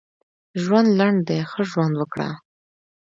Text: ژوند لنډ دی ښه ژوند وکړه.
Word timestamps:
ژوند 0.63 0.89
لنډ 0.99 1.17
دی 1.27 1.39
ښه 1.49 1.61
ژوند 1.71 1.93
وکړه. 1.97 2.29